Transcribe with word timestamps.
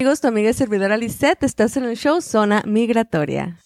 Amigos, 0.00 0.22
tu 0.22 0.28
amiga 0.28 0.48
y 0.48 0.54
servidora 0.54 0.96
Lisette, 0.96 1.42
estás 1.42 1.76
en 1.76 1.84
el 1.84 1.94
show 1.94 2.22
Zona 2.22 2.62
Migratoria. 2.66 3.58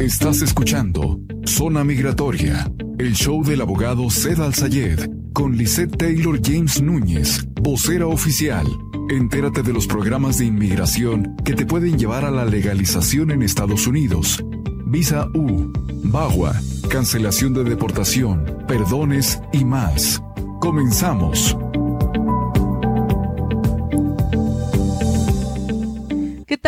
Estás 0.00 0.42
escuchando 0.42 1.20
Zona 1.46 1.84
Migratoria, 1.84 2.68
el 2.98 3.14
show 3.14 3.44
del 3.44 3.60
abogado 3.60 4.10
Zed 4.10 4.40
Al-Sayed 4.40 5.08
con 5.32 5.56
Lisette 5.56 5.96
Taylor 5.96 6.40
James 6.42 6.82
Núñez, 6.82 7.46
vocera 7.62 8.08
oficial. 8.08 8.66
Entérate 9.08 9.62
de 9.62 9.72
los 9.72 9.86
programas 9.86 10.38
de 10.38 10.46
inmigración 10.46 11.36
que 11.44 11.54
te 11.54 11.64
pueden 11.64 11.96
llevar 11.96 12.24
a 12.24 12.32
la 12.32 12.44
legalización 12.44 13.30
en 13.30 13.44
Estados 13.44 13.86
Unidos. 13.86 14.44
Visa 14.84 15.28
U, 15.32 15.72
BAGUA, 16.06 16.60
cancelación 16.90 17.54
de 17.54 17.62
deportación, 17.62 18.64
perdones 18.66 19.40
y 19.52 19.64
más. 19.64 20.20
Comenzamos. 20.58 21.56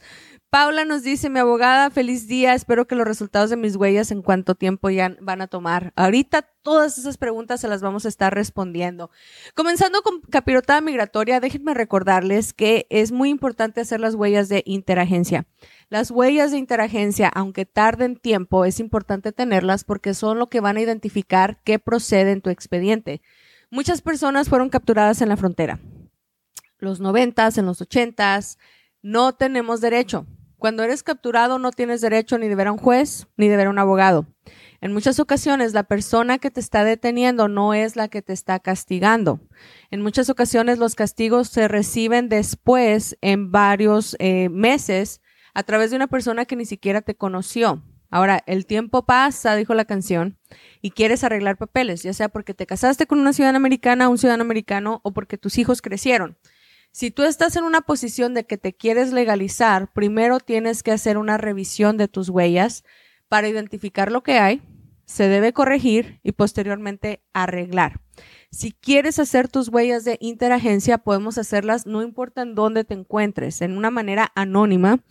Paula 0.50 0.86
nos 0.86 1.02
dice, 1.02 1.28
mi 1.28 1.40
abogada, 1.40 1.90
feliz 1.90 2.26
día, 2.26 2.54
espero 2.54 2.86
que 2.86 2.94
los 2.94 3.06
resultados 3.06 3.50
de 3.50 3.58
mis 3.58 3.76
huellas 3.76 4.10
en 4.10 4.22
cuánto 4.22 4.54
tiempo 4.54 4.88
ya 4.88 5.14
van 5.20 5.42
a 5.42 5.46
tomar. 5.46 5.92
Ahorita 5.94 6.40
todas 6.62 6.96
esas 6.96 7.18
preguntas 7.18 7.60
se 7.60 7.68
las 7.68 7.82
vamos 7.82 8.06
a 8.06 8.08
estar 8.08 8.34
respondiendo. 8.34 9.10
Comenzando 9.54 10.00
con 10.00 10.22
capirotada 10.22 10.80
migratoria, 10.80 11.40
déjenme 11.40 11.74
recordarles 11.74 12.54
que 12.54 12.86
es 12.88 13.12
muy 13.12 13.28
importante 13.28 13.82
hacer 13.82 14.00
las 14.00 14.14
huellas 14.14 14.48
de 14.48 14.62
interagencia. 14.64 15.44
Las 15.90 16.10
huellas 16.10 16.50
de 16.50 16.56
interagencia, 16.56 17.28
aunque 17.28 17.66
tarden 17.66 18.16
tiempo, 18.16 18.64
es 18.64 18.80
importante 18.80 19.32
tenerlas 19.32 19.84
porque 19.84 20.14
son 20.14 20.38
lo 20.38 20.48
que 20.48 20.60
van 20.60 20.78
a 20.78 20.80
identificar 20.80 21.60
qué 21.62 21.78
procede 21.78 22.32
en 22.32 22.40
tu 22.40 22.48
expediente. 22.48 23.20
Muchas 23.70 24.00
personas 24.00 24.48
fueron 24.48 24.70
capturadas 24.70 25.20
en 25.20 25.28
la 25.28 25.36
frontera. 25.36 25.78
Los 26.78 27.00
noventas, 27.00 27.58
en 27.58 27.66
los 27.66 27.82
ochentas, 27.82 28.56
no 29.02 29.34
tenemos 29.34 29.82
derecho. 29.82 30.26
Cuando 30.58 30.82
eres 30.82 31.04
capturado 31.04 31.58
no 31.58 31.70
tienes 31.70 32.00
derecho 32.00 32.36
ni 32.36 32.48
de 32.48 32.54
ver 32.56 32.66
a 32.66 32.72
un 32.72 32.78
juez 32.78 33.28
ni 33.36 33.48
de 33.48 33.56
ver 33.56 33.68
a 33.68 33.70
un 33.70 33.78
abogado. 33.78 34.26
En 34.80 34.92
muchas 34.92 35.20
ocasiones 35.20 35.72
la 35.72 35.84
persona 35.84 36.38
que 36.38 36.50
te 36.50 36.58
está 36.58 36.82
deteniendo 36.82 37.46
no 37.46 37.74
es 37.74 37.94
la 37.94 38.08
que 38.08 38.22
te 38.22 38.32
está 38.32 38.58
castigando. 38.58 39.40
En 39.90 40.02
muchas 40.02 40.30
ocasiones 40.30 40.78
los 40.78 40.96
castigos 40.96 41.48
se 41.48 41.68
reciben 41.68 42.28
después 42.28 43.16
en 43.20 43.52
varios 43.52 44.16
eh, 44.18 44.48
meses 44.48 45.20
a 45.54 45.62
través 45.62 45.90
de 45.90 45.96
una 45.96 46.08
persona 46.08 46.44
que 46.44 46.56
ni 46.56 46.64
siquiera 46.64 47.02
te 47.02 47.14
conoció. 47.14 47.82
Ahora, 48.10 48.42
el 48.46 48.64
tiempo 48.64 49.04
pasa, 49.04 49.54
dijo 49.54 49.74
la 49.74 49.84
canción, 49.84 50.38
y 50.80 50.92
quieres 50.92 51.24
arreglar 51.24 51.58
papeles, 51.58 52.02
ya 52.02 52.14
sea 52.14 52.30
porque 52.30 52.54
te 52.54 52.64
casaste 52.64 53.06
con 53.06 53.18
una 53.18 53.34
ciudadana 53.34 53.58
americana, 53.58 54.08
un 54.08 54.16
ciudadano 54.16 54.44
americano, 54.44 55.00
o 55.04 55.12
porque 55.12 55.36
tus 55.36 55.58
hijos 55.58 55.82
crecieron. 55.82 56.38
Si 56.90 57.10
tú 57.10 57.22
estás 57.22 57.56
en 57.56 57.64
una 57.64 57.82
posición 57.82 58.34
de 58.34 58.44
que 58.44 58.58
te 58.58 58.74
quieres 58.74 59.12
legalizar, 59.12 59.92
primero 59.92 60.40
tienes 60.40 60.82
que 60.82 60.92
hacer 60.92 61.18
una 61.18 61.38
revisión 61.38 61.96
de 61.96 62.08
tus 62.08 62.28
huellas 62.28 62.84
para 63.28 63.48
identificar 63.48 64.10
lo 64.10 64.22
que 64.22 64.38
hay, 64.38 64.62
se 65.04 65.28
debe 65.28 65.52
corregir 65.52 66.20
y 66.22 66.32
posteriormente 66.32 67.22
arreglar. 67.32 68.00
Si 68.50 68.72
quieres 68.72 69.18
hacer 69.18 69.48
tus 69.48 69.68
huellas 69.68 70.04
de 70.04 70.18
interagencia, 70.20 70.98
podemos 70.98 71.38
hacerlas 71.38 71.86
no 71.86 72.02
importa 72.02 72.42
en 72.42 72.54
dónde 72.54 72.84
te 72.84 72.94
encuentres, 72.94 73.62
en 73.62 73.76
una 73.76 73.90
manera 73.90 74.32
anónima 74.34 75.02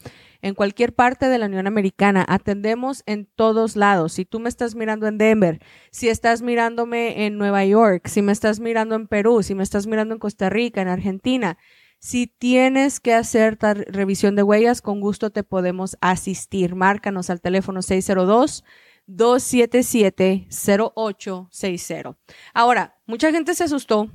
en 0.41 0.55
cualquier 0.55 0.93
parte 0.93 1.27
de 1.27 1.37
la 1.37 1.47
Unión 1.47 1.67
Americana. 1.67 2.25
Atendemos 2.27 3.03
en 3.05 3.25
todos 3.25 3.75
lados. 3.75 4.13
Si 4.13 4.25
tú 4.25 4.39
me 4.39 4.49
estás 4.49 4.75
mirando 4.75 5.07
en 5.07 5.17
Denver, 5.17 5.59
si 5.91 6.09
estás 6.09 6.41
mirándome 6.41 7.25
en 7.25 7.37
Nueva 7.37 7.65
York, 7.65 8.07
si 8.07 8.21
me 8.21 8.31
estás 8.31 8.59
mirando 8.59 8.95
en 8.95 9.07
Perú, 9.07 9.43
si 9.43 9.55
me 9.55 9.63
estás 9.63 9.87
mirando 9.87 10.13
en 10.13 10.19
Costa 10.19 10.49
Rica, 10.49 10.81
en 10.81 10.87
Argentina, 10.87 11.57
si 11.99 12.27
tienes 12.27 12.99
que 12.99 13.13
hacer 13.13 13.57
revisión 13.59 14.35
de 14.35 14.43
huellas, 14.43 14.81
con 14.81 15.01
gusto 15.01 15.31
te 15.31 15.43
podemos 15.43 15.97
asistir. 16.01 16.75
Márcanos 16.75 17.29
al 17.29 17.41
teléfono 17.41 17.81
602 17.81 18.63
277 19.07 20.47
0860. 20.49 22.17
Ahora, 22.53 22.99
mucha 23.05 23.31
gente 23.31 23.55
se 23.55 23.63
asustó 23.63 24.11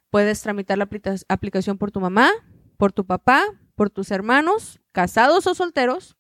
Puedes 0.10 0.42
tramitar 0.42 0.78
la 0.78 0.90
aplicación 1.30 1.78
por 1.78 1.92
tu 1.92 2.00
mamá, 2.00 2.30
por 2.78 2.92
tu 2.92 3.06
papá, 3.06 3.44
por 3.76 3.90
tus 3.90 4.12
hermanos, 4.12 4.80
casados 4.92 5.46
o 5.48 5.54
solteros. 5.54 6.18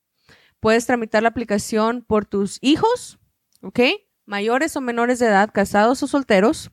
Puedes 0.59 0.85
tramitar 0.85 1.23
la 1.23 1.29
aplicación 1.29 2.03
por 2.03 2.25
tus 2.25 2.59
hijos, 2.61 3.19
¿ok? 3.61 3.79
Mayores 4.25 4.75
o 4.75 4.81
menores 4.81 5.19
de 5.19 5.27
edad, 5.27 5.49
casados 5.53 6.03
o 6.03 6.07
solteros 6.07 6.71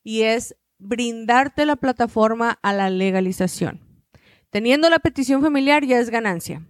Y 0.04 0.22
es 0.22 0.56
brindarte 0.78 1.66
la 1.66 1.75
plataforma 1.75 2.57
a 2.62 2.72
la 2.72 2.90
legalización. 2.90 3.81
Teniendo 4.50 4.90
la 4.90 5.00
petición 5.00 5.42
familiar 5.42 5.86
ya 5.86 6.00
es 6.00 6.10
ganancia. 6.10 6.66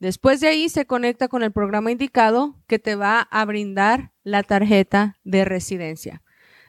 Después 0.00 0.40
de 0.40 0.48
ahí 0.48 0.68
se 0.68 0.86
conecta 0.86 1.28
con 1.28 1.42
el 1.42 1.52
programa 1.52 1.90
indicado 1.90 2.54
que 2.66 2.78
te 2.78 2.94
va 2.94 3.20
a 3.20 3.44
brindar 3.44 4.12
la 4.22 4.42
tarjeta 4.44 5.18
de 5.24 5.44
residencia. 5.44 6.22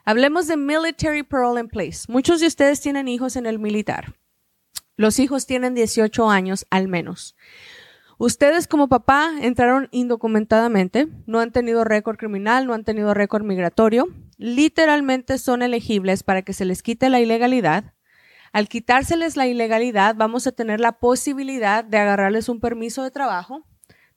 Hablemos 0.04 0.48
de 0.48 0.56
Military 0.56 1.22
Parole 1.22 1.60
in 1.60 1.68
Place. 1.68 2.00
Muchos 2.08 2.40
de 2.40 2.48
ustedes 2.48 2.80
tienen 2.80 3.06
hijos 3.06 3.36
en 3.36 3.46
el 3.46 3.58
militar. 3.58 4.16
Los 4.96 5.18
hijos 5.18 5.46
tienen 5.46 5.74
18 5.74 6.28
años 6.28 6.66
al 6.70 6.88
menos. 6.88 7.36
Ustedes 8.18 8.66
como 8.66 8.88
papá 8.88 9.32
entraron 9.40 9.88
indocumentadamente, 9.92 11.08
no 11.26 11.38
han 11.40 11.52
tenido 11.52 11.84
récord 11.84 12.18
criminal, 12.18 12.66
no 12.66 12.74
han 12.74 12.84
tenido 12.84 13.14
récord 13.14 13.44
migratorio, 13.44 14.08
literalmente 14.36 15.38
son 15.38 15.62
elegibles 15.62 16.22
para 16.22 16.42
que 16.42 16.52
se 16.52 16.66
les 16.66 16.82
quite 16.82 17.08
la 17.08 17.20
ilegalidad 17.20 17.94
Al 18.52 18.68
quitárseles 18.68 19.36
la 19.36 19.46
ilegalidad, 19.46 20.16
vamos 20.16 20.46
a 20.46 20.52
tener 20.52 20.80
la 20.80 20.98
posibilidad 20.98 21.84
de 21.84 21.98
agarrarles 21.98 22.48
un 22.48 22.58
permiso 22.58 23.04
de 23.04 23.12
trabajo. 23.12 23.64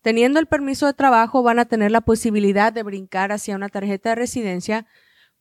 Teniendo 0.01 0.39
el 0.39 0.47
permiso 0.47 0.87
de 0.87 0.93
trabajo, 0.93 1.43
van 1.43 1.59
a 1.59 1.65
tener 1.65 1.91
la 1.91 2.01
posibilidad 2.01 2.73
de 2.73 2.83
brincar 2.83 3.31
hacia 3.31 3.55
una 3.55 3.69
tarjeta 3.69 4.09
de 4.09 4.15
residencia 4.15 4.87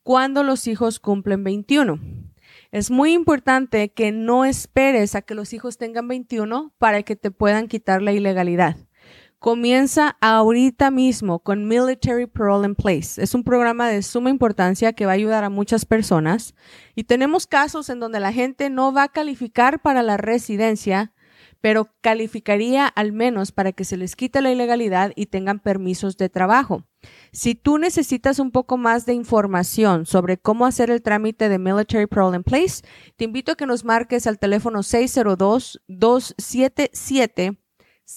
cuando 0.03 0.43
los 0.43 0.67
hijos 0.67 1.01
cumplen 1.01 1.43
21. 1.43 2.01
Es 2.71 2.91
muy 2.91 3.13
importante 3.13 3.93
que 3.93 4.13
no 4.13 4.45
esperes 4.45 5.15
a 5.15 5.23
que 5.23 5.35
los 5.35 5.53
hijos 5.53 5.79
tengan 5.79 6.07
21 6.07 6.75
para 6.79 7.03
que 7.03 7.17
te 7.17 7.31
puedan 7.31 7.69
quitar 7.69 8.03
la 8.03 8.13
ilegalidad. 8.13 8.77
Comienza 9.43 10.17
ahorita 10.21 10.93
mismo 10.93 11.41
con 11.41 11.67
Military 11.67 12.29
Parole 12.29 12.65
in 12.65 12.77
Place. 12.77 13.21
Es 13.21 13.35
un 13.35 13.43
programa 13.43 13.89
de 13.89 14.01
suma 14.03 14.31
importancia 14.31 14.93
que 14.93 15.05
va 15.05 15.11
a 15.11 15.15
ayudar 15.17 15.43
a 15.43 15.51
muchas 15.51 15.85
personas 15.85 16.55
y 16.95 17.03
tenemos 17.03 17.49
casos 17.49 17.89
en 17.89 17.99
donde 17.99 18.21
la 18.21 18.33
gente 18.33 18.71
no 18.71 18.93
va 18.93 19.03
a 19.03 19.09
calificar 19.09 19.83
para 19.83 20.05
la 20.05 20.17
residencia, 20.17 21.13
pero 21.61 21.91
calificaría 22.03 22.87
al 22.87 23.11
menos 23.11 23.51
para 23.51 23.73
que 23.73 23.83
se 23.83 23.97
les 23.97 24.15
quite 24.15 24.43
la 24.43 24.53
ilegalidad 24.53 25.11
y 25.17 25.27
tengan 25.27 25.59
permisos 25.59 26.17
de 26.17 26.29
trabajo. 26.29 26.85
Si 27.33 27.57
tú 27.57 27.79
necesitas 27.79 28.39
un 28.39 28.53
poco 28.53 28.77
más 28.77 29.07
de 29.07 29.15
información 29.15 30.07
sobre 30.07 30.39
cómo 30.39 30.67
hacer 30.67 30.89
el 30.89 31.03
trámite 31.03 31.49
de 31.49 31.59
Military 31.59 32.07
Parole 32.07 32.37
in 32.37 32.45
Place, 32.45 32.85
te 33.17 33.25
invito 33.25 33.51
a 33.51 33.57
que 33.57 33.67
nos 33.67 33.85
marques 33.85 34.29
al 34.29 34.39
teléfono 34.39 34.85
602 34.85 35.83
277 35.89 37.62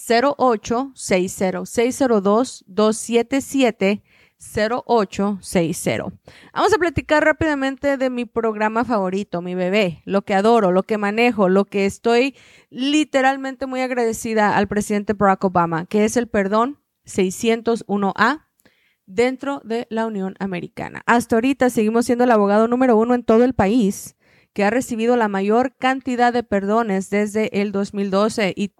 0860 0.07 1.65
602 1.65 2.63
277 2.67 4.03
0860. 4.37 6.13
Vamos 6.53 6.73
a 6.73 6.77
platicar 6.77 7.23
rápidamente 7.23 7.97
de 7.97 8.09
mi 8.09 8.25
programa 8.25 8.85
favorito, 8.85 9.41
mi 9.41 9.55
bebé, 9.55 10.01
lo 10.05 10.23
que 10.23 10.33
adoro, 10.33 10.71
lo 10.71 10.83
que 10.83 10.97
manejo, 10.97 11.49
lo 11.49 11.65
que 11.65 11.85
estoy 11.85 12.35
literalmente 12.69 13.65
muy 13.65 13.81
agradecida 13.81 14.55
al 14.55 14.67
presidente 14.67 15.13
Barack 15.13 15.45
Obama, 15.45 15.85
que 15.85 16.05
es 16.05 16.17
el 16.17 16.27
perdón 16.27 16.79
601A 17.05 18.45
dentro 19.05 19.61
de 19.63 19.87
la 19.89 20.05
Unión 20.05 20.35
Americana. 20.39 21.01
Hasta 21.05 21.35
ahorita 21.35 21.69
seguimos 21.69 22.05
siendo 22.05 22.23
el 22.23 22.31
abogado 22.31 22.67
número 22.67 22.97
uno 22.97 23.13
en 23.15 23.23
todo 23.23 23.43
el 23.43 23.53
país 23.53 24.15
que 24.53 24.63
ha 24.63 24.69
recibido 24.69 25.15
la 25.17 25.27
mayor 25.27 25.75
cantidad 25.77 26.31
de 26.31 26.43
perdones 26.43 27.09
desde 27.09 27.61
el 27.61 27.71
2012 27.71 28.53
y 28.55 28.71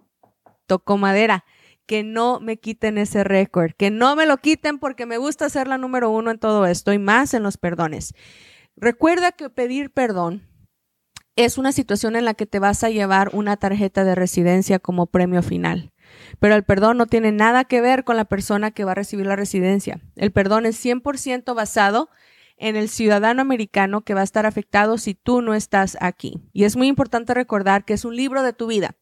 tocó 0.66 0.96
madera, 0.96 1.44
que 1.86 2.02
no 2.02 2.40
me 2.40 2.58
quiten 2.58 2.98
ese 2.98 3.24
récord, 3.24 3.72
que 3.76 3.90
no 3.90 4.16
me 4.16 4.26
lo 4.26 4.38
quiten 4.38 4.78
porque 4.78 5.06
me 5.06 5.18
gusta 5.18 5.48
ser 5.48 5.68
la 5.68 5.78
número 5.78 6.10
uno 6.10 6.30
en 6.30 6.38
todo 6.38 6.66
esto 6.66 6.92
y 6.92 6.98
más 6.98 7.32
en 7.32 7.42
los 7.42 7.56
perdones. 7.56 8.14
Recuerda 8.76 9.32
que 9.32 9.48
pedir 9.48 9.90
perdón 9.90 10.42
es 11.36 11.58
una 11.58 11.72
situación 11.72 12.16
en 12.16 12.24
la 12.24 12.34
que 12.34 12.46
te 12.46 12.58
vas 12.58 12.82
a 12.82 12.90
llevar 12.90 13.30
una 13.32 13.56
tarjeta 13.56 14.04
de 14.04 14.14
residencia 14.14 14.78
como 14.78 15.06
premio 15.06 15.42
final. 15.42 15.92
Pero 16.40 16.54
el 16.54 16.64
perdón 16.64 16.96
no 16.96 17.06
tiene 17.06 17.30
nada 17.30 17.64
que 17.64 17.80
ver 17.80 18.04
con 18.04 18.16
la 18.16 18.24
persona 18.24 18.70
que 18.70 18.84
va 18.84 18.92
a 18.92 18.96
recibir 18.96 19.26
la 19.26 19.36
residencia. 19.36 20.00
El 20.16 20.32
perdón 20.32 20.66
es 20.66 20.82
100% 20.82 21.54
basado 21.54 22.08
en 22.56 22.76
el 22.76 22.88
ciudadano 22.88 23.42
americano 23.42 24.02
que 24.02 24.14
va 24.14 24.20
a 24.20 24.24
estar 24.24 24.46
afectado 24.46 24.98
si 24.98 25.14
tú 25.14 25.42
no 25.42 25.54
estás 25.54 25.96
aquí. 26.00 26.40
Y 26.52 26.64
es 26.64 26.76
muy 26.76 26.88
importante 26.88 27.34
recordar 27.34 27.84
que 27.84 27.94
es 27.94 28.04
un 28.04 28.16
libro 28.16 28.42
de 28.42 28.52
tu 28.52 28.66
vida. 28.66 28.96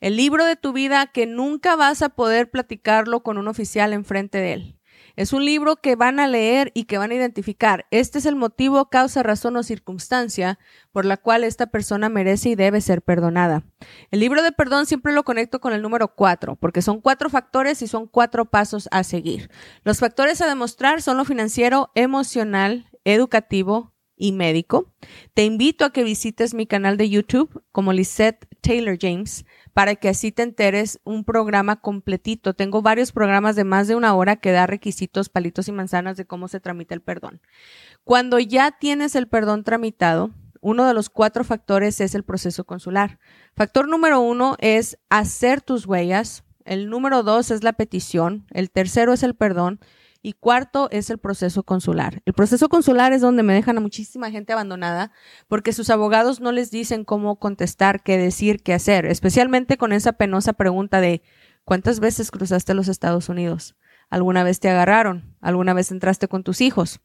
El 0.00 0.16
libro 0.16 0.44
de 0.44 0.56
tu 0.56 0.72
vida 0.72 1.06
que 1.06 1.26
nunca 1.26 1.76
vas 1.76 2.02
a 2.02 2.10
poder 2.10 2.50
platicarlo 2.50 3.22
con 3.22 3.38
un 3.38 3.48
oficial 3.48 3.92
enfrente 3.92 4.38
de 4.38 4.52
él. 4.52 4.76
Es 5.16 5.32
un 5.32 5.46
libro 5.46 5.76
que 5.76 5.96
van 5.96 6.20
a 6.20 6.28
leer 6.28 6.72
y 6.74 6.84
que 6.84 6.98
van 6.98 7.10
a 7.10 7.14
identificar. 7.14 7.86
Este 7.90 8.18
es 8.18 8.26
el 8.26 8.36
motivo, 8.36 8.90
causa, 8.90 9.22
razón 9.22 9.56
o 9.56 9.62
circunstancia 9.62 10.58
por 10.92 11.06
la 11.06 11.16
cual 11.16 11.42
esta 11.42 11.68
persona 11.68 12.10
merece 12.10 12.50
y 12.50 12.54
debe 12.54 12.82
ser 12.82 13.00
perdonada. 13.00 13.64
El 14.10 14.20
libro 14.20 14.42
de 14.42 14.52
perdón 14.52 14.84
siempre 14.84 15.14
lo 15.14 15.24
conecto 15.24 15.58
con 15.58 15.72
el 15.72 15.80
número 15.80 16.14
cuatro, 16.14 16.56
porque 16.56 16.82
son 16.82 17.00
cuatro 17.00 17.30
factores 17.30 17.80
y 17.80 17.86
son 17.86 18.06
cuatro 18.06 18.44
pasos 18.44 18.90
a 18.92 19.04
seguir. 19.04 19.50
Los 19.84 20.00
factores 20.00 20.42
a 20.42 20.48
demostrar 20.48 21.00
son 21.00 21.16
lo 21.16 21.24
financiero, 21.24 21.90
emocional, 21.94 22.90
educativo 23.06 23.94
y 24.16 24.32
médico. 24.32 24.92
Te 25.34 25.44
invito 25.44 25.84
a 25.84 25.90
que 25.90 26.02
visites 26.02 26.54
mi 26.54 26.66
canal 26.66 26.96
de 26.96 27.08
YouTube 27.08 27.62
como 27.70 27.92
Lisette 27.92 28.46
Taylor 28.62 28.98
James 29.00 29.44
para 29.74 29.94
que 29.94 30.08
así 30.08 30.32
te 30.32 30.42
enteres 30.42 31.00
un 31.04 31.24
programa 31.24 31.80
completito. 31.80 32.54
Tengo 32.54 32.82
varios 32.82 33.12
programas 33.12 33.56
de 33.56 33.64
más 33.64 33.88
de 33.88 33.94
una 33.94 34.14
hora 34.14 34.36
que 34.36 34.52
da 34.52 34.66
requisitos, 34.66 35.28
palitos 35.28 35.68
y 35.68 35.72
manzanas 35.72 36.16
de 36.16 36.24
cómo 36.24 36.48
se 36.48 36.60
tramita 36.60 36.94
el 36.94 37.02
perdón. 37.02 37.40
Cuando 38.04 38.38
ya 38.38 38.72
tienes 38.72 39.14
el 39.14 39.28
perdón 39.28 39.64
tramitado, 39.64 40.30
uno 40.60 40.86
de 40.86 40.94
los 40.94 41.10
cuatro 41.10 41.44
factores 41.44 42.00
es 42.00 42.14
el 42.14 42.24
proceso 42.24 42.64
consular. 42.64 43.18
Factor 43.54 43.86
número 43.86 44.20
uno 44.20 44.56
es 44.58 44.98
hacer 45.10 45.60
tus 45.60 45.86
huellas. 45.86 46.42
El 46.64 46.88
número 46.88 47.22
dos 47.22 47.50
es 47.50 47.62
la 47.62 47.74
petición. 47.74 48.46
El 48.50 48.70
tercero 48.70 49.12
es 49.12 49.22
el 49.22 49.34
perdón. 49.34 49.78
Y 50.26 50.32
cuarto 50.32 50.88
es 50.90 51.08
el 51.10 51.18
proceso 51.18 51.62
consular. 51.62 52.20
El 52.24 52.32
proceso 52.32 52.68
consular 52.68 53.12
es 53.12 53.20
donde 53.20 53.44
me 53.44 53.54
dejan 53.54 53.78
a 53.78 53.80
muchísima 53.80 54.28
gente 54.32 54.52
abandonada 54.52 55.12
porque 55.46 55.72
sus 55.72 55.88
abogados 55.88 56.40
no 56.40 56.50
les 56.50 56.72
dicen 56.72 57.04
cómo 57.04 57.38
contestar, 57.38 58.02
qué 58.02 58.18
decir, 58.18 58.60
qué 58.60 58.74
hacer, 58.74 59.06
especialmente 59.06 59.76
con 59.76 59.92
esa 59.92 60.14
penosa 60.14 60.54
pregunta 60.54 61.00
de 61.00 61.22
¿cuántas 61.62 62.00
veces 62.00 62.32
cruzaste 62.32 62.74
los 62.74 62.88
Estados 62.88 63.28
Unidos? 63.28 63.76
¿Alguna 64.10 64.42
vez 64.42 64.58
te 64.58 64.68
agarraron? 64.68 65.36
¿Alguna 65.40 65.74
vez 65.74 65.92
entraste 65.92 66.26
con 66.26 66.42
tus 66.42 66.60
hijos? 66.60 66.98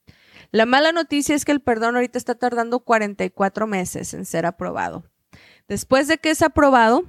La 0.52 0.66
mala 0.66 0.92
noticia 0.92 1.34
es 1.34 1.44
que 1.44 1.52
el 1.52 1.60
perdón 1.60 1.94
ahorita 1.94 2.18
está 2.18 2.34
tardando 2.34 2.80
44 2.80 3.66
meses 3.66 4.14
en 4.14 4.26
ser 4.26 4.46
aprobado. 4.46 5.04
Después 5.68 6.08
de 6.08 6.18
que 6.18 6.30
es 6.30 6.42
aprobado, 6.42 7.04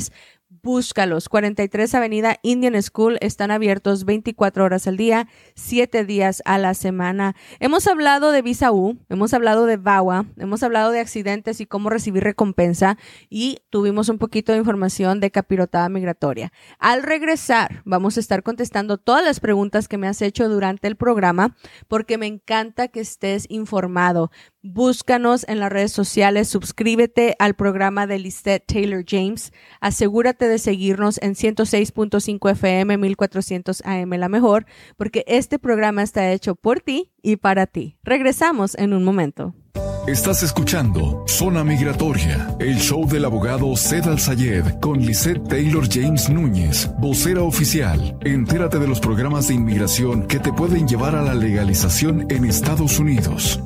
búscalos. 0.67 1.29
43 1.29 1.95
Avenida 1.95 2.39
Indian 2.41 2.83
School 2.83 3.17
están 3.21 3.51
abiertos 3.51 4.03
24 4.03 4.65
horas 4.65 4.85
al 4.85 4.97
día, 4.97 5.29
7 5.55 6.03
días 6.03 6.43
a 6.43 6.57
la 6.57 6.73
semana. 6.73 7.37
Hemos 7.61 7.87
hablado 7.87 8.33
de 8.33 8.41
Visa 8.41 8.73
U, 8.73 8.97
hemos 9.07 9.33
hablado 9.33 9.65
de 9.65 9.77
VAWA, 9.77 10.25
hemos 10.35 10.63
hablado 10.63 10.91
de 10.91 10.99
accidentes 10.99 11.61
y 11.61 11.65
cómo 11.65 11.89
recibir 11.89 12.25
recompensa 12.25 12.97
y 13.29 13.59
tuvimos 13.69 14.09
un 14.09 14.17
poquito 14.17 14.51
de 14.51 14.57
información 14.57 15.21
de 15.21 15.31
capirotada 15.31 15.87
migratoria. 15.87 16.51
Al 16.79 17.01
regresar, 17.01 17.81
vamos 17.85 18.17
a 18.17 18.19
estar 18.19 18.43
contestando 18.43 18.97
todas 18.97 19.23
las 19.23 19.39
preguntas 19.39 19.87
que 19.87 19.97
me 19.97 20.09
has 20.09 20.21
hecho 20.21 20.49
durante 20.49 20.89
el 20.89 20.97
programa 20.97 21.55
porque 21.87 22.17
me 22.17 22.27
encanta 22.27 22.89
que 22.89 22.99
estés 22.99 23.45
informado. 23.47 24.31
Búscanos 24.69 25.45
en 25.47 25.61
las 25.61 25.71
redes 25.71 25.93
sociales, 25.93 26.49
suscríbete 26.49 27.37
al 27.39 27.55
programa 27.55 28.05
de 28.05 28.19
Lisette 28.19 28.65
Taylor 28.65 29.05
James. 29.07 29.53
Asegúrate 29.79 30.49
de 30.49 30.59
seguirnos 30.59 31.21
en 31.21 31.35
106.5 31.35 32.51
FM 32.51 32.97
1400 32.97 33.81
AM 33.85 34.09
La 34.11 34.27
Mejor, 34.27 34.65
porque 34.97 35.23
este 35.25 35.57
programa 35.57 36.03
está 36.03 36.33
hecho 36.33 36.55
por 36.55 36.81
ti 36.81 37.13
y 37.21 37.37
para 37.37 37.65
ti. 37.65 37.95
Regresamos 38.03 38.75
en 38.75 38.93
un 38.93 39.05
momento. 39.05 39.55
Estás 40.05 40.43
escuchando 40.43 41.23
Zona 41.27 41.63
Migratoria, 41.63 42.53
el 42.59 42.77
show 42.77 43.07
del 43.07 43.23
abogado 43.23 43.73
Zed 43.77 44.05
Al 44.05 44.19
Sayed 44.19 44.79
con 44.81 44.99
Lisette 44.99 45.47
Taylor 45.47 45.87
James 45.89 46.29
Núñez, 46.29 46.89
vocera 46.99 47.41
oficial. 47.41 48.17
Entérate 48.21 48.79
de 48.79 48.87
los 48.87 48.99
programas 48.99 49.47
de 49.47 49.53
inmigración 49.53 50.27
que 50.27 50.39
te 50.39 50.51
pueden 50.51 50.89
llevar 50.89 51.15
a 51.15 51.21
la 51.21 51.35
legalización 51.35 52.25
en 52.29 52.43
Estados 52.43 52.99
Unidos. 52.99 53.61